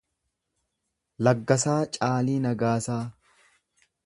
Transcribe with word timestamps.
Laggasaa 1.27 1.77
Caalii 1.99 2.39
Nagaasaa 2.47 3.01